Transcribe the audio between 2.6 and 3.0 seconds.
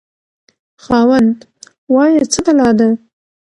ده؟